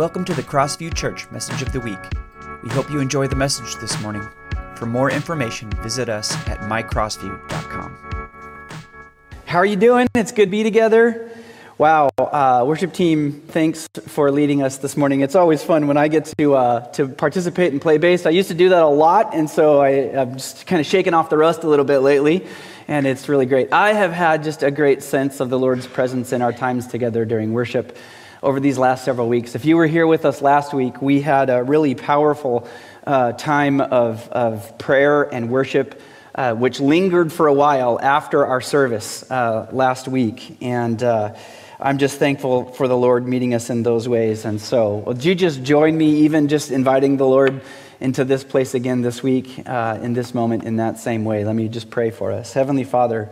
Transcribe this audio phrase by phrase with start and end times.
[0.00, 1.98] Welcome to the Crossview Church Message of the Week.
[2.62, 4.26] We hope you enjoy the message this morning.
[4.74, 8.30] For more information, visit us at mycrossview.com.
[9.44, 10.08] How are you doing?
[10.14, 11.30] It's good to be together.
[11.76, 15.20] Wow, uh, worship team, thanks for leading us this morning.
[15.20, 18.24] It's always fun when I get to uh, to participate and play bass.
[18.24, 21.12] I used to do that a lot, and so I, I'm just kind of shaking
[21.12, 22.46] off the rust a little bit lately,
[22.88, 23.70] and it's really great.
[23.70, 27.26] I have had just a great sense of the Lord's presence in our times together
[27.26, 27.98] during worship
[28.42, 29.54] over these last several weeks.
[29.54, 32.68] If you were here with us last week, we had a really powerful
[33.06, 36.00] uh, time of, of prayer and worship.
[36.32, 40.58] Uh, which lingered for a while after our service uh, last week.
[40.62, 41.34] And uh,
[41.80, 44.44] I'm just thankful for the Lord meeting us in those ways.
[44.44, 47.60] And so, would you just join me, even just inviting the Lord
[47.98, 51.44] into this place again this week, uh, in this moment, in that same way?
[51.44, 52.52] Let me just pray for us.
[52.52, 53.28] Heavenly Father,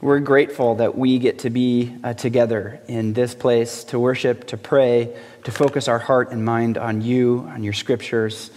[0.00, 4.56] we're grateful that we get to be uh, together in this place to worship, to
[4.56, 5.14] pray,
[5.44, 8.50] to focus our heart and mind on you, on your scriptures.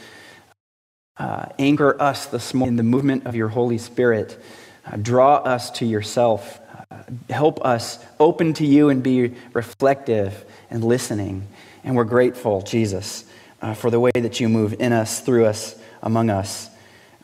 [1.18, 4.42] Uh, anchor us this morning in the movement of your Holy Spirit.
[4.86, 6.62] Uh, draw us to yourself.
[6.90, 11.46] Uh, help us open to you and be reflective and listening.
[11.84, 13.26] And we're grateful, Jesus,
[13.62, 16.70] uh, for the way that you move in us, through us, among us.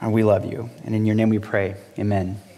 [0.02, 0.70] And we love you.
[0.83, 1.76] And in your name we pray.
[1.98, 2.48] Amen.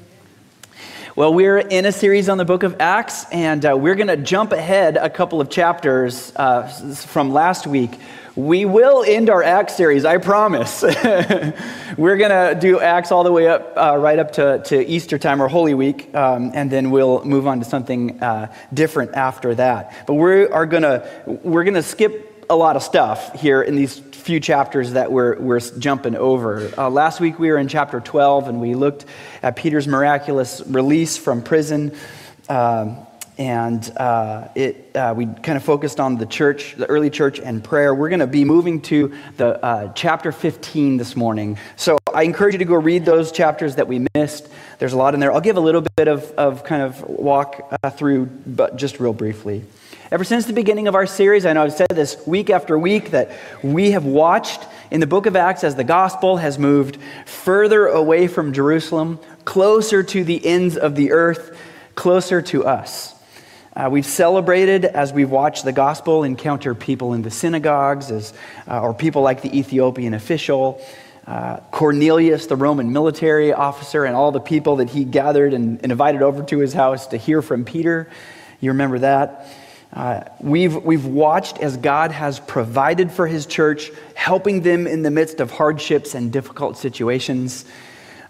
[1.13, 4.15] Well, we're in a series on the book of Acts, and uh, we're going to
[4.15, 7.99] jump ahead a couple of chapters uh, from last week.
[8.37, 10.83] We will end our Acts series, I promise.
[11.97, 15.17] we're going to do Acts all the way up, uh, right up to, to Easter
[15.17, 19.53] time or Holy Week, um, and then we'll move on to something uh, different after
[19.55, 20.05] that.
[20.07, 23.77] But we are going to we're going to skip a lot of stuff here in
[23.77, 26.69] these few chapters that we're, we're jumping over.
[26.77, 29.05] Uh, last week we were in chapter 12 and we looked
[29.41, 31.95] at Peter's miraculous release from prison.
[32.49, 32.97] Um,
[33.37, 37.63] and uh, it, uh, we kind of focused on the church, the early church, and
[37.63, 37.95] prayer.
[37.95, 41.57] We're going to be moving to the uh, chapter 15 this morning.
[41.77, 44.49] So I encourage you to go read those chapters that we missed.
[44.79, 45.31] There's a lot in there.
[45.31, 49.13] I'll give a little bit of, of kind of walk uh, through, but just real
[49.13, 49.63] briefly.
[50.11, 53.11] Ever since the beginning of our series, I know I've said this week after week
[53.11, 53.31] that
[53.63, 54.61] we have watched
[54.91, 60.03] in the book of Acts as the gospel has moved further away from Jerusalem, closer
[60.03, 61.57] to the ends of the earth,
[61.95, 63.15] closer to us.
[63.73, 68.33] Uh, we've celebrated as we've watched the gospel encounter people in the synagogues, as,
[68.67, 70.81] uh, or people like the Ethiopian official,
[71.25, 75.89] uh, Cornelius, the Roman military officer, and all the people that he gathered and, and
[75.89, 78.09] invited over to his house to hear from Peter.
[78.59, 79.47] You remember that?
[79.93, 85.11] Uh, we've, we've watched as God has provided for his church, helping them in the
[85.11, 87.65] midst of hardships and difficult situations.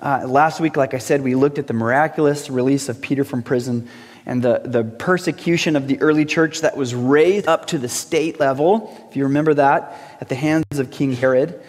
[0.01, 3.43] Uh, last week, like I said, we looked at the miraculous release of Peter from
[3.43, 3.87] prison
[4.25, 8.39] and the, the persecution of the early church that was raised up to the state
[8.39, 11.61] level, if you remember that, at the hands of King Herod.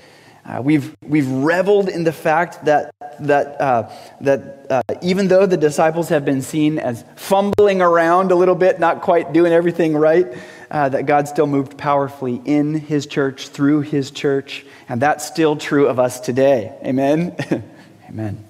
[0.44, 3.88] Uh, we've, we've reveled in the fact that, that, uh,
[4.20, 8.80] that uh, even though the disciples have been seen as fumbling around a little bit,
[8.80, 10.26] not quite doing everything right,
[10.70, 14.66] uh, that God still moved powerfully in his church, through his church.
[14.88, 16.76] And that's still true of us today.
[16.84, 17.36] Amen?
[18.08, 18.44] Amen.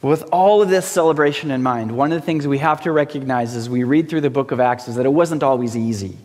[0.00, 3.54] With all of this celebration in mind, one of the things we have to recognize
[3.54, 6.16] as we read through the book of Acts is that it wasn't always easy.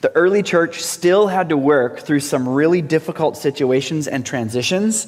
[0.00, 5.06] The early church still had to work through some really difficult situations and transitions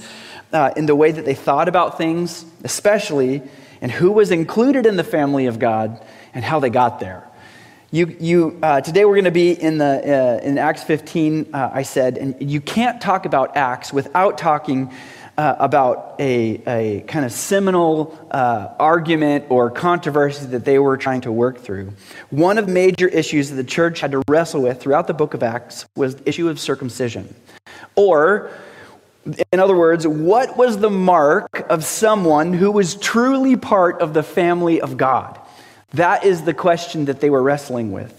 [0.53, 3.43] uh, in the way that they thought about things, especially
[3.81, 6.03] and who was included in the family of God
[6.35, 7.25] and how they got there.
[7.91, 11.71] You, you, uh, today we're going to be in, the, uh, in Acts 15, uh,
[11.73, 14.93] I said, and you can't talk about Acts without talking
[15.39, 21.21] uh, about a, a kind of seminal uh, argument or controversy that they were trying
[21.21, 21.93] to work through.
[22.31, 25.45] One of major issues that the church had to wrestle with throughout the book of
[25.45, 27.33] Acts was the issue of circumcision.
[27.95, 28.51] Or,
[29.53, 34.25] in other words, what was the mark of someone who was truly part of the
[34.25, 35.39] family of God?
[35.93, 38.18] That is the question that they were wrestling with.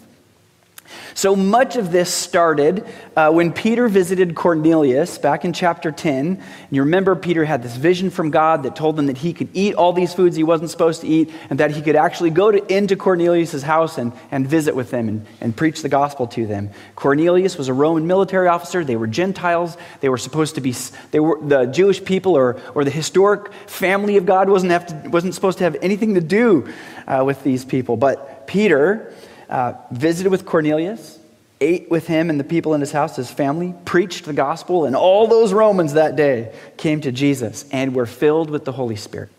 [1.19, 6.25] So much of this started uh, when Peter visited Cornelius back in chapter 10.
[6.25, 9.49] And you remember Peter had this vision from God that told him that he could
[9.53, 12.51] eat all these foods he wasn't supposed to eat and that he could actually go
[12.51, 16.47] to, into Cornelius' house and, and visit with them and, and preach the gospel to
[16.47, 16.69] them.
[16.95, 18.85] Cornelius was a Roman military officer.
[18.85, 19.75] They were Gentiles.
[19.99, 20.73] They were supposed to be,
[21.11, 25.35] they were the Jewish people or, or the historic family of God wasn't, to, wasn't
[25.35, 26.69] supposed to have anything to do
[27.07, 27.97] uh, with these people.
[27.97, 29.13] But Peter,
[29.49, 31.19] uh, visited with Cornelius,
[31.61, 34.95] ate with him and the people in his house, his family, preached the gospel, and
[34.95, 39.29] all those Romans that day came to Jesus and were filled with the Holy Spirit.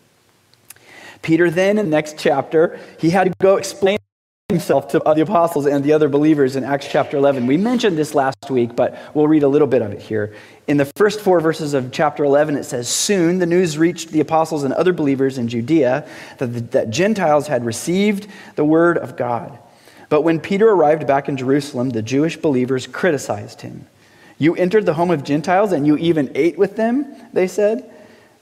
[1.22, 3.98] Peter then, in the next chapter, he had to go explain
[4.48, 7.46] himself to the apostles and the other believers in Acts chapter 11.
[7.46, 10.34] We mentioned this last week, but we'll read a little bit of it here.
[10.66, 14.20] In the first four verses of chapter 11, it says, Soon the news reached the
[14.20, 16.06] apostles and other believers in Judea
[16.38, 18.26] that, the, that Gentiles had received
[18.56, 19.58] the word of God.
[20.10, 23.86] But when Peter arrived back in Jerusalem, the Jewish believers criticized him.
[24.38, 27.88] You entered the home of Gentiles and you even ate with them, they said.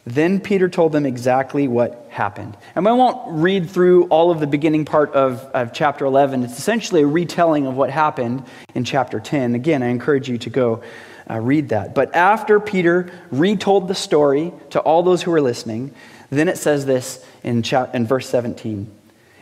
[0.07, 2.57] Then Peter told them exactly what happened.
[2.75, 6.45] And I won't read through all of the beginning part of, of chapter 11.
[6.45, 8.45] It's essentially a retelling of what happened
[8.75, 9.55] in chapter 10.
[9.55, 10.83] Again, I encourage you to go
[11.29, 11.95] uh, read that.
[11.95, 15.95] But after Peter retold the story to all those who were listening,
[16.31, 18.91] then it says this in, cha- in verse 17.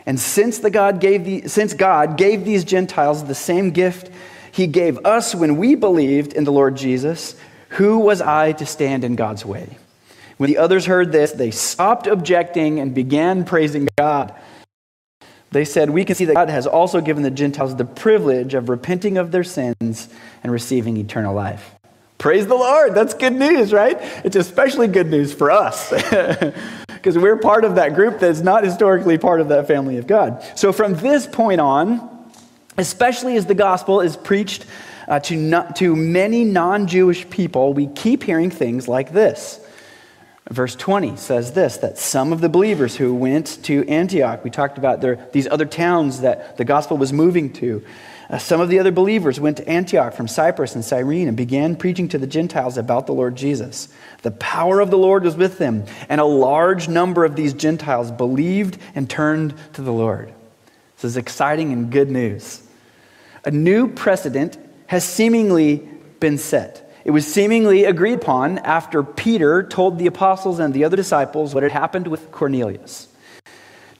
[0.07, 4.09] And since, the God gave the, since God gave these Gentiles the same gift
[4.53, 7.35] he gave us when we believed in the Lord Jesus,
[7.71, 9.77] who was I to stand in God's way?
[10.37, 14.33] When the others heard this, they stopped objecting and began praising God.
[15.51, 18.69] They said, We can see that God has also given the Gentiles the privilege of
[18.69, 20.07] repenting of their sins
[20.41, 21.75] and receiving eternal life.
[22.17, 22.95] Praise the Lord.
[22.95, 23.97] That's good news, right?
[24.23, 25.91] It's especially good news for us
[26.97, 30.43] because we're part of that group that's not historically part of that family of God.
[30.55, 32.31] So from this point on,
[32.77, 34.65] especially as the gospel is preached
[35.07, 39.59] uh, to, not, to many non Jewish people, we keep hearing things like this.
[40.49, 44.77] Verse 20 says this that some of the believers who went to Antioch, we talked
[44.77, 47.83] about there, these other towns that the gospel was moving to.
[48.29, 51.77] Uh, some of the other believers went to Antioch from Cyprus and Cyrene and began
[51.77, 53.87] preaching to the Gentiles about the Lord Jesus.
[54.21, 58.11] The power of the Lord was with them, and a large number of these Gentiles
[58.11, 60.33] believed and turned to the Lord.
[60.95, 62.61] This is exciting and good news.
[63.45, 64.57] A new precedent
[64.87, 65.87] has seemingly
[66.19, 66.91] been set.
[67.05, 71.63] It was seemingly agreed upon after Peter told the apostles and the other disciples what
[71.63, 73.07] had happened with Cornelius.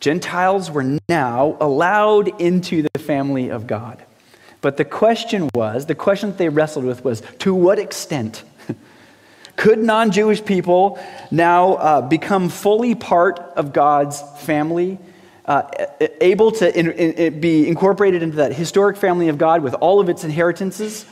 [0.01, 4.03] Gentiles were now allowed into the family of God.
[4.61, 8.43] But the question was the question that they wrestled with was to what extent?
[9.55, 10.99] Could non Jewish people
[11.31, 14.97] now uh, become fully part of God's family,
[15.45, 15.63] uh,
[16.21, 20.09] able to in, in, be incorporated into that historic family of God with all of
[20.09, 21.05] its inheritances?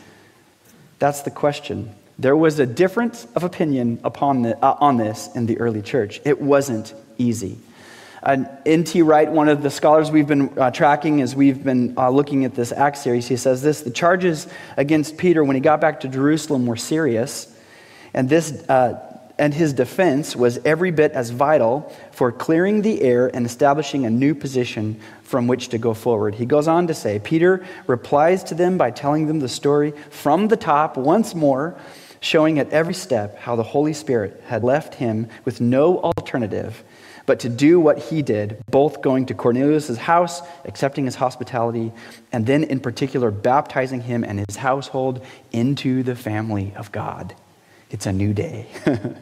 [1.00, 1.94] That's the question.
[2.18, 6.22] There was a difference of opinion upon the, uh, on this in the early church.
[6.24, 7.60] It wasn't easy.
[8.26, 9.04] N.T.
[9.04, 12.56] Wright, one of the scholars we've been uh, tracking as we've been uh, looking at
[12.56, 16.08] this Acts series, he says this The charges against Peter when he got back to
[16.08, 17.56] Jerusalem were serious,
[18.16, 23.30] and, this, uh, and his defense was every bit as vital for clearing the air
[23.32, 26.34] and establishing a new position from which to go forward.
[26.34, 30.48] He goes on to say Peter replies to them by telling them the story from
[30.48, 31.80] the top once more,
[32.22, 36.84] showing at every step how the Holy Spirit had left him with no alternative
[37.26, 41.92] but to do what he did, both going to Cornelius' house, accepting his hospitality,
[42.32, 47.34] and then in particular baptizing him and his household into the family of God.
[47.90, 48.68] It's a new day.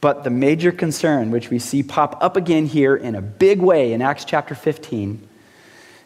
[0.00, 3.92] But the major concern, which we see pop up again here in a big way
[3.92, 5.26] in Acts chapter 15,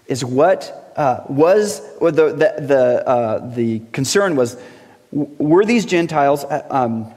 [0.07, 4.57] is what uh, was, or the, the, the, uh, the concern was,
[5.13, 7.13] were these Gentiles, uh, um,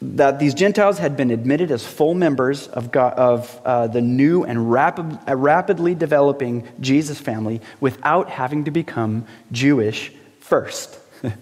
[0.00, 4.44] that these Gentiles had been admitted as full members of, God, of uh, the new
[4.44, 10.98] and rapid, uh, rapidly developing Jesus family without having to become Jewish first.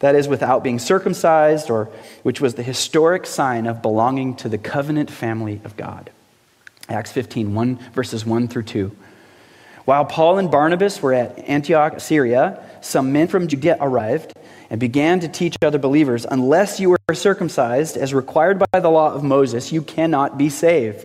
[0.00, 1.88] That is, without being circumcised, or
[2.22, 6.10] which was the historic sign of belonging to the covenant family of God.
[6.88, 8.96] Acts 15, 1, verses 1 through 2.
[9.86, 14.32] While Paul and Barnabas were at Antioch, Syria, some men from Judea arrived
[14.70, 19.12] and began to teach other believers unless you are circumcised as required by the law
[19.12, 21.04] of Moses, you cannot be saved.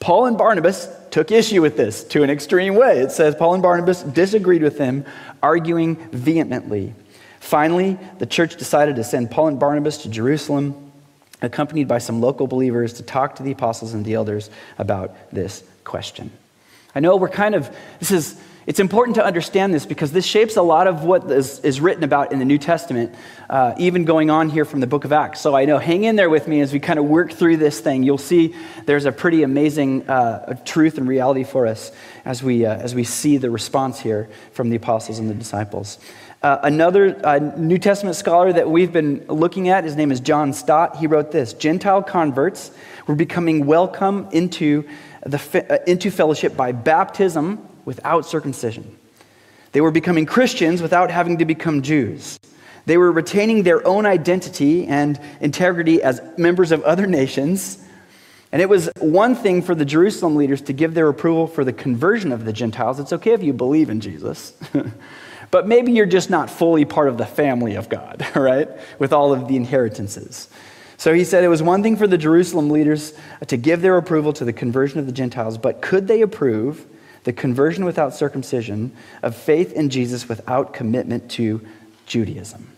[0.00, 2.98] Paul and Barnabas took issue with this to an extreme way.
[3.00, 5.04] It says Paul and Barnabas disagreed with them,
[5.42, 6.94] arguing vehemently.
[7.38, 10.90] Finally, the church decided to send Paul and Barnabas to Jerusalem,
[11.40, 15.62] accompanied by some local believers, to talk to the apostles and the elders about this
[15.84, 16.32] question.
[16.94, 17.70] I know we're kind of,
[18.00, 21.58] this is, it's important to understand this because this shapes a lot of what is,
[21.60, 23.12] is written about in the New Testament,
[23.50, 25.40] uh, even going on here from the book of Acts.
[25.40, 27.80] So I know, hang in there with me as we kind of work through this
[27.80, 28.04] thing.
[28.04, 28.54] You'll see
[28.86, 31.90] there's a pretty amazing uh, truth and reality for us
[32.24, 35.98] as we, uh, as we see the response here from the apostles and the disciples.
[36.40, 40.52] Uh, another uh, New Testament scholar that we've been looking at, his name is John
[40.52, 40.96] Stott.
[40.96, 42.70] He wrote this Gentile converts
[43.06, 44.88] were becoming welcome into,
[45.24, 48.96] the, uh, into fellowship by baptism without circumcision.
[49.72, 52.38] They were becoming Christians without having to become Jews.
[52.84, 57.78] They were retaining their own identity and integrity as members of other nations
[58.52, 61.72] And it was one thing for the Jerusalem leaders to give their approval for the
[61.72, 63.00] conversion of the Gentiles.
[63.00, 64.52] It's okay if you believe in Jesus.
[65.50, 68.68] but maybe you're just not fully part of the family of God, right?
[68.98, 70.48] With all of the inheritances.
[70.98, 73.14] So he said it was one thing for the Jerusalem leaders
[73.46, 76.86] to give their approval to the conversion of the Gentiles, but could they approve
[77.24, 81.66] the conversion without circumcision of faith in Jesus without commitment to
[82.06, 82.68] Judaism?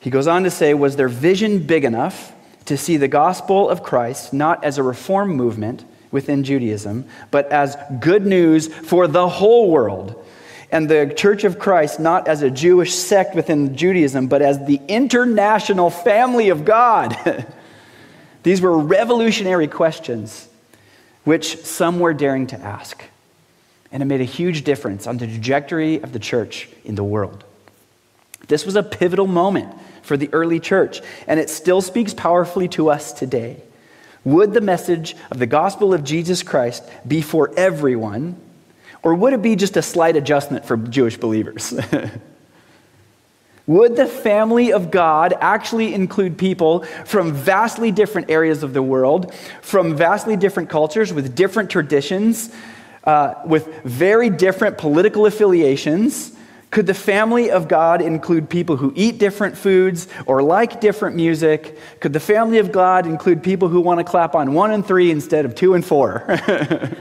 [0.00, 2.32] He goes on to say, was their vision big enough
[2.64, 7.76] to see the gospel of Christ not as a reform movement within Judaism, but as
[8.00, 10.16] good news for the whole world.
[10.72, 14.80] And the Church of Christ not as a Jewish sect within Judaism, but as the
[14.88, 17.16] international family of God.
[18.42, 20.48] These were revolutionary questions,
[21.24, 23.04] which some were daring to ask.
[23.92, 27.44] And it made a huge difference on the trajectory of the church in the world.
[28.48, 32.90] This was a pivotal moment for the early church, and it still speaks powerfully to
[32.90, 33.62] us today.
[34.24, 38.36] Would the message of the gospel of Jesus Christ be for everyone,
[39.02, 41.74] or would it be just a slight adjustment for Jewish believers?
[43.70, 49.32] Would the family of God actually include people from vastly different areas of the world,
[49.62, 52.52] from vastly different cultures, with different traditions,
[53.04, 56.32] uh, with very different political affiliations?
[56.72, 61.78] Could the family of God include people who eat different foods or like different music?
[62.00, 65.12] Could the family of God include people who want to clap on one and three
[65.12, 66.24] instead of two and four?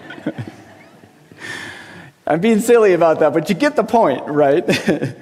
[2.27, 4.63] I'm being silly about that, but you get the point, right?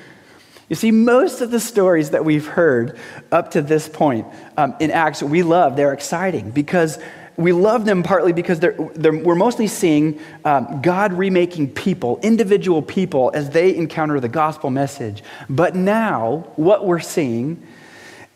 [0.69, 2.99] you see, most of the stories that we've heard
[3.31, 6.99] up to this point um, in Acts, we love, they're exciting because
[7.37, 12.83] we love them partly because they're, they're, we're mostly seeing um, God remaking people, individual
[12.83, 15.23] people, as they encounter the gospel message.
[15.49, 17.65] But now, what we're seeing,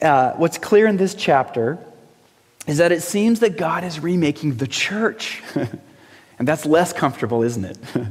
[0.02, 1.78] uh, what's clear in this chapter,
[2.66, 5.42] is that it seems that God is remaking the church.
[6.38, 7.78] and that's less comfortable, isn't it?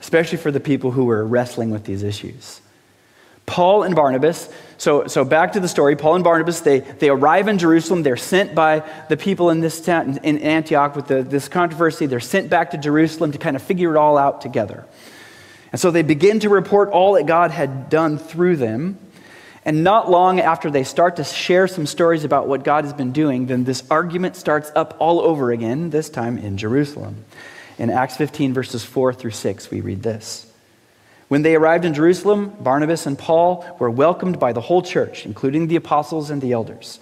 [0.00, 2.59] Especially for the people who are wrestling with these issues.
[3.50, 7.48] Paul and Barnabas, so, so back to the story, Paul and Barnabas, they, they arrive
[7.48, 8.04] in Jerusalem.
[8.04, 12.06] They're sent by the people in this town, in Antioch with the, this controversy.
[12.06, 14.86] They're sent back to Jerusalem to kind of figure it all out together.
[15.72, 19.00] And so they begin to report all that God had done through them.
[19.64, 23.10] And not long after they start to share some stories about what God has been
[23.10, 27.24] doing, then this argument starts up all over again, this time in Jerusalem.
[27.78, 30.49] In Acts 15, verses 4 through 6, we read this.
[31.30, 35.68] When they arrived in Jerusalem, Barnabas and Paul were welcomed by the whole church, including
[35.68, 36.98] the apostles and the elders.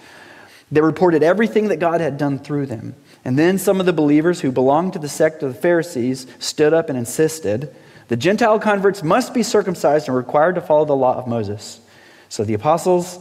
[0.71, 2.95] They reported everything that God had done through them.
[3.25, 6.75] And then some of the believers who belonged to the sect of the Pharisees stood
[6.75, 7.75] up and insisted
[8.09, 11.81] the Gentile converts must be circumcised and required to follow the law of Moses.
[12.29, 13.19] So the apostles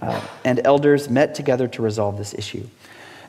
[0.00, 2.66] uh, and elders met together to resolve this issue.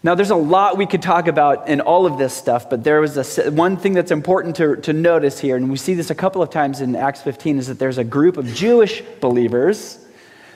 [0.02, 3.02] Now, there's a lot we could talk about in all of this stuff, but there
[3.02, 6.16] was a, one thing that's important to, to notice here, and we see this a
[6.16, 10.00] couple of times in Acts 15, is that there's a group of Jewish believers.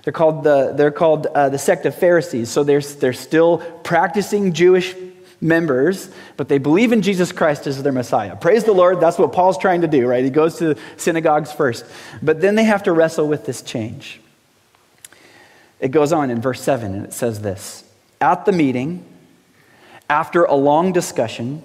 [0.03, 2.50] They're called the, they're called, uh, the sect of Pharisees.
[2.50, 4.95] So they're, they're still practicing Jewish
[5.41, 8.38] members, but they believe in Jesus Christ as their Messiah.
[8.38, 9.01] Praise the Lord.
[9.01, 10.23] That's what Paul's trying to do, right?
[10.23, 11.85] He goes to synagogues first.
[12.21, 14.21] But then they have to wrestle with this change.
[15.81, 17.83] It goes on in verse 7, and it says this
[18.21, 19.03] At the meeting,
[20.10, 21.63] after a long discussion,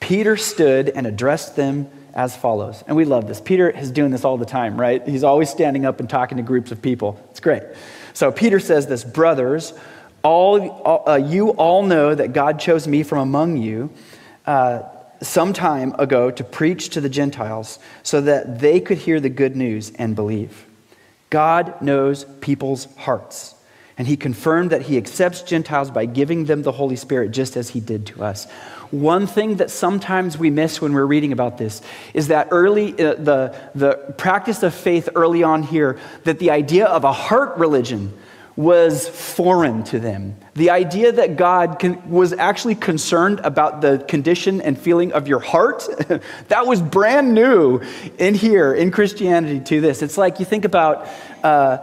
[0.00, 2.82] Peter stood and addressed them as follows.
[2.86, 3.40] And we love this.
[3.40, 5.06] Peter is doing this all the time, right?
[5.06, 7.20] He's always standing up and talking to groups of people.
[7.30, 7.62] It's great.
[8.12, 9.72] So Peter says this Brothers,
[10.22, 13.90] all, uh, you all know that God chose me from among you
[14.46, 14.82] uh,
[15.22, 19.56] some time ago to preach to the Gentiles so that they could hear the good
[19.56, 20.66] news and believe.
[21.28, 23.54] God knows people's hearts.
[23.98, 27.70] And he confirmed that he accepts Gentiles by giving them the Holy Spirit, just as
[27.70, 28.46] he did to us.
[28.90, 31.80] One thing that sometimes we miss when we're reading about this
[32.12, 36.86] is that early, uh, the, the practice of faith early on here, that the idea
[36.86, 38.12] of a heart religion
[38.56, 40.36] was foreign to them.
[40.54, 45.38] The idea that God can, was actually concerned about the condition and feeling of your
[45.38, 45.88] heart,
[46.48, 47.80] that was brand new
[48.18, 50.02] in here, in Christianity, to this.
[50.02, 51.08] It's like you think about
[51.44, 51.78] uh,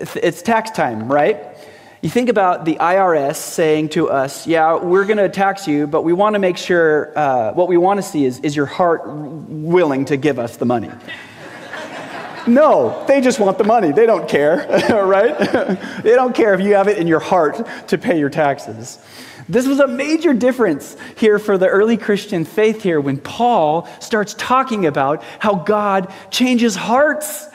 [0.00, 1.54] it's tax time, right?
[2.04, 6.02] You think about the IRS saying to us, yeah, we're going to tax you, but
[6.02, 9.06] we want to make sure, uh, what we want to see is, is your heart
[9.06, 10.90] willing to give us the money?
[12.46, 13.90] no, they just want the money.
[13.90, 14.66] They don't care,
[15.06, 15.38] right?
[16.02, 18.98] they don't care if you have it in your heart to pay your taxes.
[19.48, 24.34] This was a major difference here for the early Christian faith here when Paul starts
[24.34, 27.48] talking about how God changes hearts.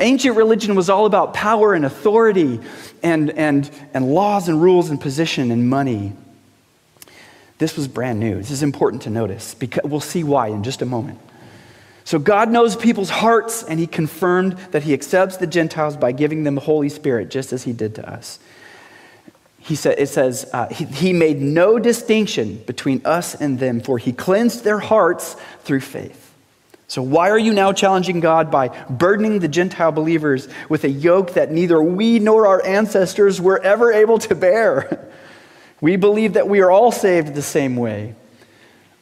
[0.00, 2.60] Ancient religion was all about power and authority
[3.02, 6.12] and, and, and laws and rules and position and money.
[7.58, 8.36] This was brand new.
[8.36, 11.18] This is important to notice because we'll see why in just a moment.
[12.04, 16.44] So God knows people's hearts, and He confirmed that He accepts the Gentiles by giving
[16.44, 18.38] them the Holy Spirit, just as He did to us.
[19.58, 23.98] He said, it says, uh, he, he made no distinction between us and them, for
[23.98, 26.27] He cleansed their hearts through faith.
[26.88, 31.34] So, why are you now challenging God by burdening the Gentile believers with a yoke
[31.34, 35.06] that neither we nor our ancestors were ever able to bear?
[35.80, 38.16] We believe that we are all saved the same way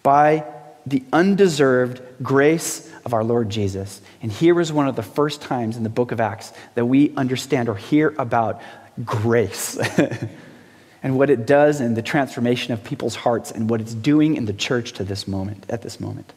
[0.03, 0.45] by
[0.85, 4.03] the undeserved grace of our Lord Jesus.
[4.21, 7.15] And here is one of the first times in the book of Acts that we
[7.17, 8.61] understand or hear about
[9.05, 9.79] grace
[11.03, 14.45] and what it does in the transformation of people's hearts and what it's doing in
[14.45, 16.33] the church to this moment, at this moment.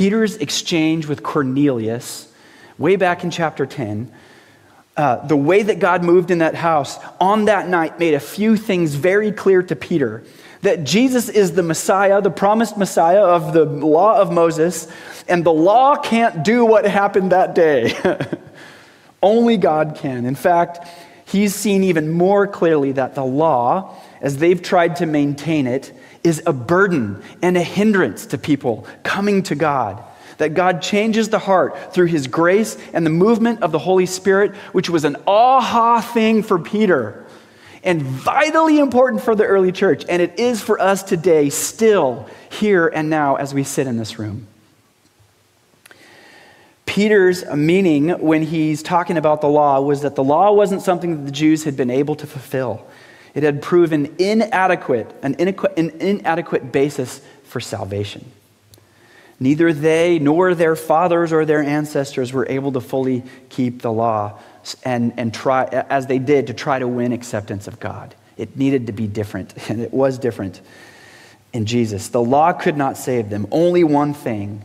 [0.00, 2.32] Peter's exchange with Cornelius,
[2.78, 4.10] way back in chapter 10,
[4.96, 8.56] uh, the way that God moved in that house on that night made a few
[8.56, 10.24] things very clear to Peter
[10.62, 14.88] that Jesus is the Messiah, the promised Messiah of the law of Moses,
[15.28, 17.94] and the law can't do what happened that day.
[19.22, 20.24] Only God can.
[20.24, 20.88] In fact,
[21.26, 26.42] he's seen even more clearly that the law, as they've tried to maintain it, is
[26.46, 30.02] a burden and a hindrance to people coming to God.
[30.38, 34.54] That God changes the heart through his grace and the movement of the Holy Spirit,
[34.72, 37.26] which was an aha thing for Peter
[37.82, 40.04] and vitally important for the early church.
[40.08, 44.18] And it is for us today, still here and now, as we sit in this
[44.18, 44.46] room.
[46.86, 51.24] Peter's meaning when he's talking about the law was that the law wasn't something that
[51.24, 52.84] the Jews had been able to fulfill.
[53.34, 58.30] It had proven inadequate, an inadequate basis for salvation.
[59.38, 64.38] Neither they nor their fathers or their ancestors were able to fully keep the law
[64.84, 68.14] and, and try, as they did, to try to win acceptance of God.
[68.36, 70.60] It needed to be different, and it was different
[71.52, 72.08] in Jesus.
[72.08, 73.46] The law could not save them.
[73.50, 74.64] Only one thing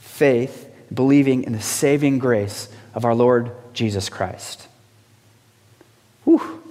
[0.00, 4.68] faith, believing in the saving grace of our Lord Jesus Christ.
[6.24, 6.62] Whew.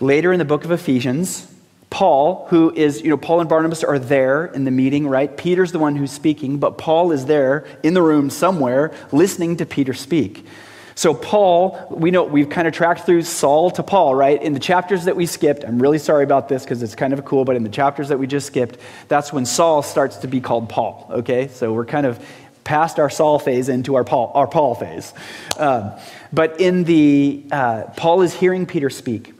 [0.00, 1.52] Later in the book of Ephesians,
[1.90, 5.34] Paul, who is, you know, Paul and Barnabas are there in the meeting, right?
[5.34, 9.66] Peter's the one who's speaking, but Paul is there in the room somewhere listening to
[9.66, 10.46] Peter speak.
[10.94, 14.42] So, Paul, we know we've kind of tracked through Saul to Paul, right?
[14.42, 17.24] In the chapters that we skipped, I'm really sorry about this because it's kind of
[17.24, 20.40] cool, but in the chapters that we just skipped, that's when Saul starts to be
[20.40, 21.48] called Paul, okay?
[21.48, 22.24] So, we're kind of
[22.64, 25.14] past our Saul phase into our Paul, our Paul phase.
[25.56, 25.92] Um,
[26.32, 29.32] but in the, uh, Paul is hearing Peter speak.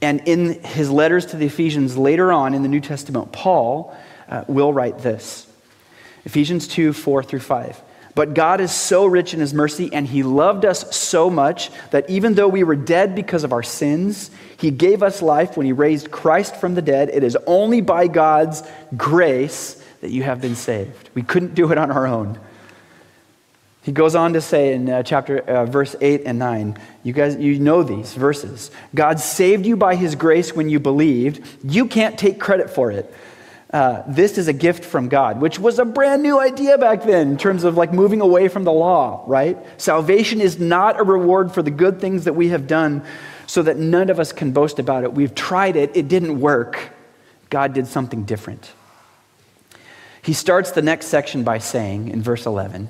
[0.00, 3.96] And in his letters to the Ephesians later on in the New Testament, Paul
[4.28, 5.46] uh, will write this
[6.24, 7.82] Ephesians 2 4 through 5.
[8.14, 12.10] But God is so rich in his mercy, and he loved us so much that
[12.10, 15.72] even though we were dead because of our sins, he gave us life when he
[15.72, 17.10] raised Christ from the dead.
[17.10, 18.64] It is only by God's
[18.96, 21.10] grace that you have been saved.
[21.14, 22.40] We couldn't do it on our own.
[23.82, 27.36] He goes on to say in uh, chapter uh, verse 8 and 9, you guys
[27.36, 28.70] you know these verses.
[28.94, 31.46] God saved you by his grace when you believed.
[31.64, 33.12] You can't take credit for it.
[33.70, 37.32] Uh, this is a gift from God, which was a brand new idea back then
[37.32, 39.58] in terms of like moving away from the law, right?
[39.78, 43.04] Salvation is not a reward for the good things that we have done
[43.46, 45.12] so that none of us can boast about it.
[45.12, 46.90] We've tried it, it didn't work.
[47.50, 48.72] God did something different.
[50.22, 52.88] He starts the next section by saying in verse 11,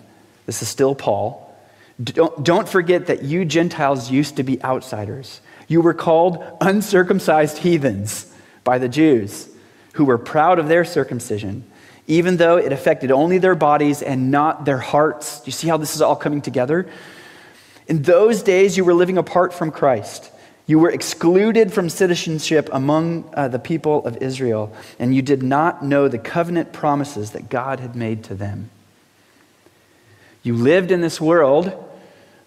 [0.49, 1.55] this is still Paul.
[2.03, 5.43] Don't, don't forget that you Gentiles used to be outsiders.
[5.67, 8.33] You were called uncircumcised heathens
[8.65, 9.47] by the Jews,
[9.93, 11.71] who were proud of their circumcision,
[12.07, 15.43] even though it affected only their bodies and not their hearts.
[15.45, 16.89] You see how this is all coming together?
[17.87, 20.31] In those days, you were living apart from Christ.
[20.65, 25.85] You were excluded from citizenship among uh, the people of Israel, and you did not
[25.85, 28.71] know the covenant promises that God had made to them.
[30.49, 31.71] You lived in this world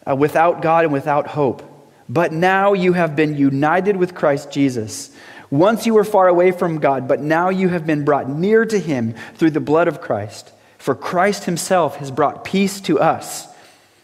[0.09, 1.61] uh, without God and without hope.
[2.09, 5.15] But now you have been united with Christ Jesus.
[5.51, 8.79] Once you were far away from God, but now you have been brought near to
[8.79, 10.51] Him through the blood of Christ.
[10.79, 13.47] For Christ Himself has brought peace to us.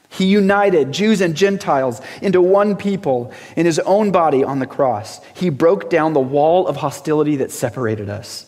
[0.09, 5.19] He united Jews and Gentiles into one people in His own body on the cross.
[5.33, 8.45] He broke down the wall of hostility that separated us.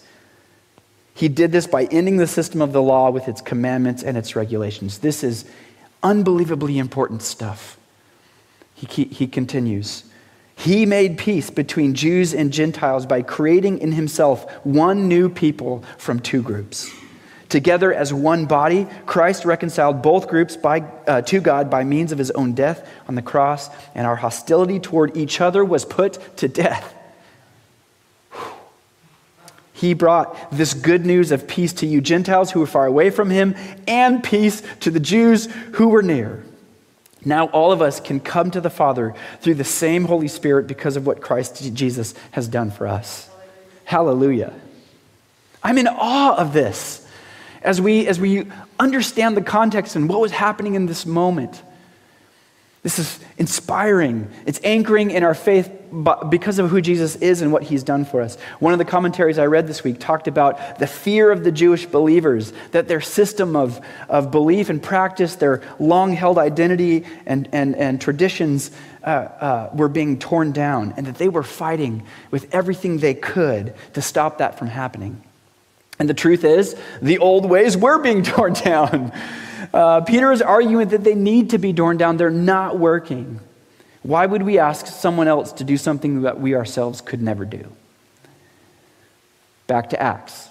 [1.19, 4.37] He did this by ending the system of the law with its commandments and its
[4.37, 4.99] regulations.
[4.99, 5.43] This is
[6.01, 7.77] unbelievably important stuff.
[8.73, 10.05] He, he continues.
[10.55, 16.21] He made peace between Jews and Gentiles by creating in himself one new people from
[16.21, 16.89] two groups.
[17.49, 22.17] Together as one body, Christ reconciled both groups by, uh, to God by means of
[22.17, 26.47] his own death on the cross, and our hostility toward each other was put to
[26.47, 26.95] death.
[29.79, 33.29] He brought this good news of peace to you Gentiles who were far away from
[33.29, 33.55] him,
[33.87, 36.43] and peace to the Jews who were near.
[37.23, 40.97] Now, all of us can come to the Father through the same Holy Spirit because
[40.97, 43.29] of what Christ Jesus has done for us.
[43.85, 44.53] Hallelujah.
[45.63, 47.07] I'm in awe of this
[47.61, 48.47] as we, as we
[48.81, 51.63] understand the context and what was happening in this moment.
[52.81, 54.29] This is inspiring.
[54.45, 55.69] It's anchoring in our faith
[56.29, 58.37] because of who Jesus is and what he's done for us.
[58.59, 61.85] One of the commentaries I read this week talked about the fear of the Jewish
[61.85, 67.75] believers, that their system of, of belief and practice, their long held identity and, and,
[67.75, 68.71] and traditions
[69.03, 73.73] uh, uh, were being torn down, and that they were fighting with everything they could
[73.93, 75.21] to stop that from happening.
[75.99, 79.11] And the truth is, the old ways were being torn down.
[79.73, 82.17] Uh, Peter is arguing that they need to be torn down.
[82.17, 83.39] They're not working.
[84.01, 87.67] Why would we ask someone else to do something that we ourselves could never do?
[89.67, 90.49] Back to Acts.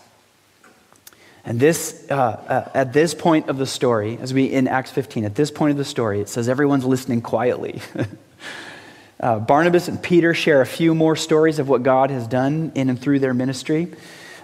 [1.45, 5.25] And this, uh, uh, at this point of the story, as we in Acts 15,
[5.25, 7.81] at this point of the story, it says everyone's listening quietly.
[9.21, 12.91] uh, Barnabas and Peter share a few more stories of what God has done in
[12.91, 13.89] and through their ministry.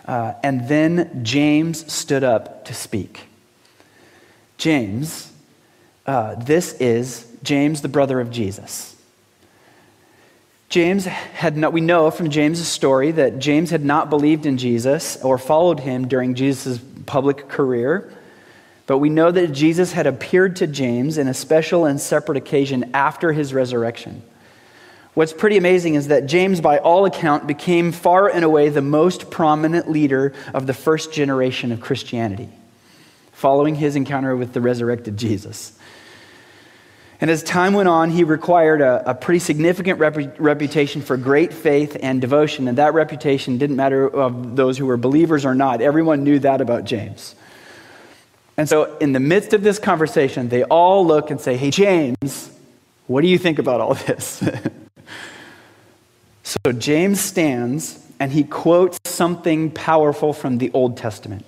[0.07, 3.27] Uh, and then James stood up to speak.
[4.59, 5.33] James,
[6.07, 8.95] uh, this is James, the brother of Jesus.
[10.69, 15.23] James had not, we know from James's story that James had not believed in Jesus
[15.23, 18.13] or followed him during Jesus' public career.
[18.87, 22.91] But we know that Jesus had appeared to James in a special and separate occasion
[22.93, 24.23] after his resurrection.
[25.15, 29.31] What's pretty amazing is that James, by all account, became far and away the most
[29.31, 32.49] prominent leader of the first generation of Christianity,
[33.35, 35.79] following his encounter with the resurrected Jesus.
[37.21, 41.53] And as time went on, he required a, a pretty significant rep- reputation for great
[41.53, 42.67] faith and devotion.
[42.67, 45.81] And that reputation didn't matter of those who were believers or not.
[45.81, 47.35] Everyone knew that about James.
[48.57, 52.51] And so, in the midst of this conversation, they all look and say, Hey, James,
[53.07, 54.43] what do you think about all this?
[56.45, 61.45] So James stands and he quotes something powerful from the Old Testament.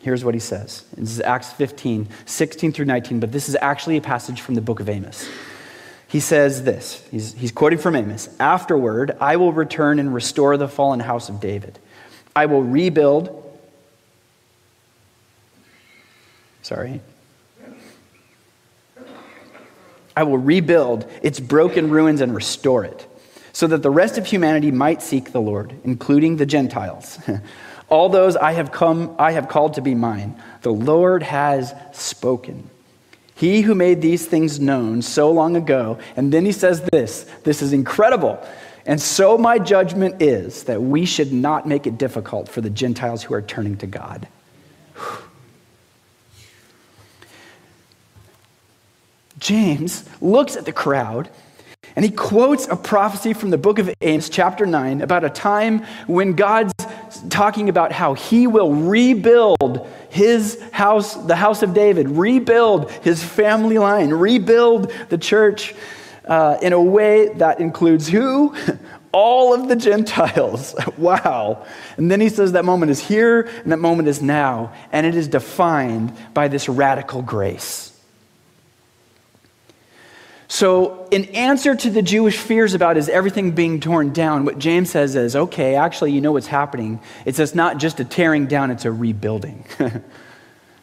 [0.00, 0.84] Here's what he says.
[0.96, 4.62] This is Acts 15, 16 through 19, but this is actually a passage from the
[4.62, 5.28] book of Amos.
[6.08, 10.68] He says this he's, he's quoting from Amos Afterward, I will return and restore the
[10.68, 11.78] fallen house of David.
[12.34, 13.36] I will rebuild.
[16.62, 17.00] Sorry.
[20.16, 23.06] I will rebuild its broken ruins and restore it
[23.52, 27.18] so that the rest of humanity might seek the Lord, including the Gentiles.
[27.90, 30.40] All those I have come I have called to be mine.
[30.62, 32.70] The Lord has spoken.
[33.34, 37.62] He who made these things known so long ago, and then he says this, this
[37.62, 38.38] is incredible.
[38.84, 43.22] And so my judgment is that we should not make it difficult for the Gentiles
[43.22, 44.28] who are turning to God.
[49.38, 51.30] James looks at the crowd
[51.96, 55.84] and he quotes a prophecy from the book of Amos, chapter 9, about a time
[56.06, 56.72] when God's
[57.28, 63.78] talking about how he will rebuild his house, the house of David, rebuild his family
[63.78, 65.74] line, rebuild the church
[66.24, 68.54] uh, in a way that includes who?
[69.12, 70.74] All of the Gentiles.
[70.96, 71.66] wow.
[71.96, 75.16] And then he says that moment is here and that moment is now, and it
[75.16, 77.89] is defined by this radical grace.
[80.50, 84.90] So, in answer to the Jewish fears about is everything being torn down, what James
[84.90, 86.98] says is, okay, actually, you know what's happening.
[87.24, 89.64] It's just not just a tearing down, it's a rebuilding.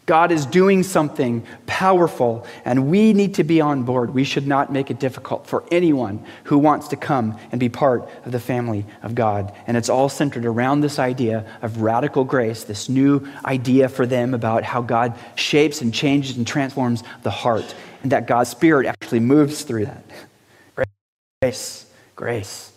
[0.06, 4.14] God is doing something powerful, and we need to be on board.
[4.14, 8.08] We should not make it difficult for anyone who wants to come and be part
[8.24, 9.54] of the family of God.
[9.68, 14.34] And it's all centered around this idea of radical grace, this new idea for them
[14.34, 17.76] about how God shapes and changes and transforms the heart
[18.08, 20.06] and that God's Spirit actually moves through that.
[21.42, 22.72] Grace, grace.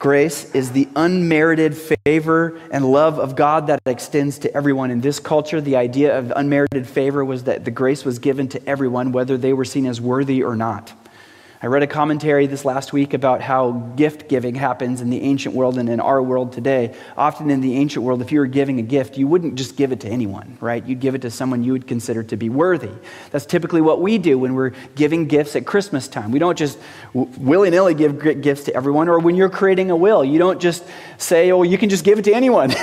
[0.00, 4.90] Grace is the unmerited favor and love of God that extends to everyone.
[4.90, 8.68] In this culture, the idea of unmerited favor was that the grace was given to
[8.68, 10.92] everyone, whether they were seen as worthy or not.
[11.62, 15.54] I read a commentary this last week about how gift giving happens in the ancient
[15.54, 16.94] world and in our world today.
[17.16, 19.90] Often in the ancient world, if you were giving a gift, you wouldn't just give
[19.90, 20.84] it to anyone, right?
[20.84, 22.92] You'd give it to someone you would consider to be worthy.
[23.30, 26.30] That's typically what we do when we're giving gifts at Christmas time.
[26.30, 26.78] We don't just
[27.14, 30.84] willy nilly give gifts to everyone, or when you're creating a will, you don't just
[31.16, 32.74] say, oh, you can just give it to anyone.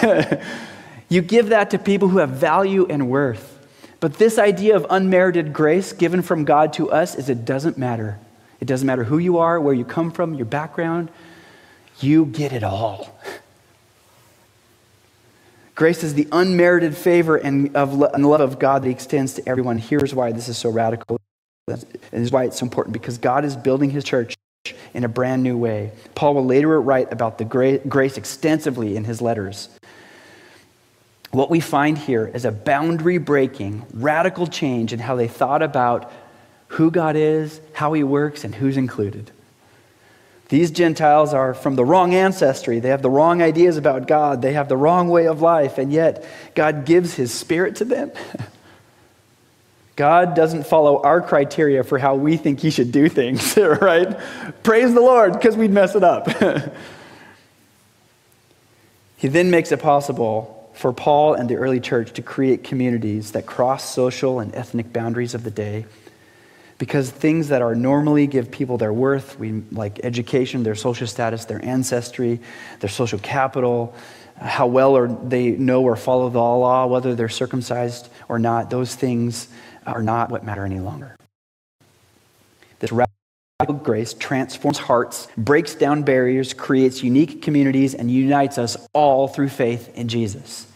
[1.09, 3.51] you give that to people who have value and worth.
[3.99, 8.19] But this idea of unmerited grace given from God to us is it doesn't matter.
[8.63, 11.11] It doesn't matter who you are, where you come from, your background,
[11.99, 13.19] you get it all.
[15.75, 19.79] Grace is the unmerited favor and, of, and love of God that extends to everyone.
[19.79, 21.19] Here's why this is so radical.
[21.67, 24.33] And this is why it's so important because God is building His church
[24.93, 25.91] in a brand new way.
[26.15, 29.67] Paul will later write about the grace extensively in his letters.
[31.31, 36.09] What we find here is a boundary breaking, radical change in how they thought about
[36.73, 39.29] who God is, how He works, and who's included.
[40.49, 42.79] These Gentiles are from the wrong ancestry.
[42.79, 44.41] They have the wrong ideas about God.
[44.41, 48.11] They have the wrong way of life, and yet God gives His Spirit to them.
[49.95, 54.17] God doesn't follow our criteria for how we think He should do things, right?
[54.63, 56.27] Praise the Lord, because we'd mess it up.
[59.17, 63.45] he then makes it possible for Paul and the early church to create communities that
[63.45, 65.85] cross social and ethnic boundaries of the day
[66.77, 71.45] because things that are normally give people their worth, we, like education, their social status,
[71.45, 72.39] their ancestry,
[72.79, 73.95] their social capital,
[74.37, 78.95] how well or they know or follow the law, whether they're circumcised or not, those
[78.95, 79.47] things
[79.85, 81.15] are not what matter any longer.
[82.79, 89.27] This radical grace transforms hearts, breaks down barriers, creates unique communities, and unites us all
[89.27, 90.67] through faith in Jesus.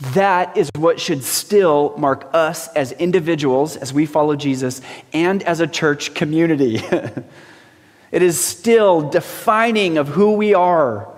[0.00, 4.80] That is what should still mark us as individuals as we follow Jesus
[5.12, 6.76] and as a church community.
[8.12, 11.08] it is still defining of who we are.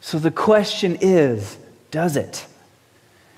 [0.00, 1.58] So the question is
[1.90, 2.46] does it?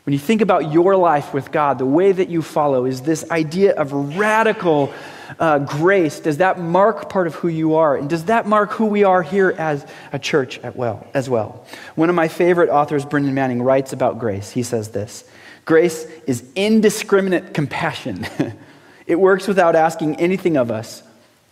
[0.05, 3.31] When you think about your life with God, the way that you follow is this
[3.31, 4.93] idea of radical
[5.39, 7.97] uh, grace, does that mark part of who you are?
[7.97, 11.65] And does that mark who we are here as a church at well, as well?
[11.95, 14.51] One of my favorite authors, Brennan Manning, writes about grace.
[14.51, 15.25] He says this
[15.65, 18.27] Grace is indiscriminate compassion.
[19.07, 21.03] it works without asking anything of us.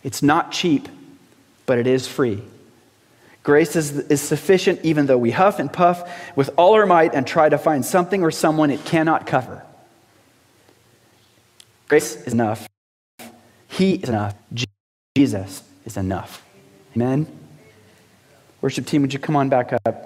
[0.03, 0.89] It's not cheap,
[1.65, 2.41] but it is free.
[3.43, 7.25] Grace is, is sufficient even though we huff and puff with all our might and
[7.25, 9.63] try to find something or someone it cannot cover.
[11.87, 12.68] Grace is enough
[13.79, 14.35] he is enough.
[15.15, 16.45] Jesus is enough.
[16.95, 17.25] Amen?
[18.59, 20.05] Worship team, would you come on back up?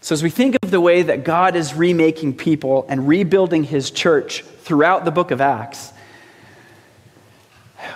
[0.00, 3.92] So, as we think of the way that God is remaking people and rebuilding his
[3.92, 5.92] church throughout the book of Acts,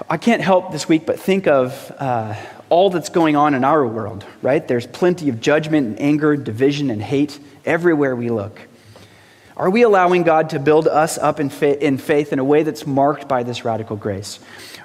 [0.08, 2.36] I can't help this week but think of uh,
[2.68, 4.66] all that's going on in our world, right?
[4.66, 8.60] There's plenty of judgment and anger, division and hate everywhere we look.
[9.56, 12.86] Are we allowing God to build us up in, in faith in a way that's
[12.86, 14.38] marked by this radical grace?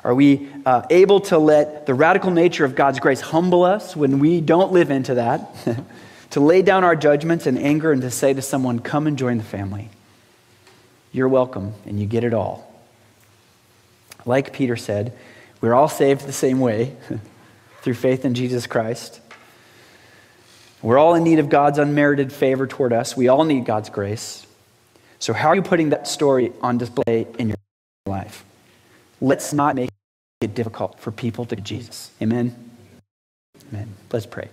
[0.04, 4.20] Are we uh, able to let the radical nature of God's grace humble us when
[4.20, 5.54] we don't live into that?
[6.32, 9.38] to lay down our judgments and anger and to say to someone, Come and join
[9.38, 9.90] the family.
[11.12, 12.72] You're welcome, and you get it all.
[14.26, 15.14] Like Peter said,
[15.60, 16.96] we're all saved the same way
[17.82, 19.20] through faith in Jesus Christ.
[20.82, 23.16] We're all in need of God's unmerited favor toward us.
[23.16, 24.48] We all need God's grace.
[25.22, 27.58] So, how are you putting that story on display in your
[28.08, 28.44] life?
[29.22, 29.92] Let's not make
[30.42, 32.10] it difficult for people to Jesus.
[32.24, 32.72] Amen.
[33.70, 33.94] Amen.
[34.12, 34.50] Let's pray.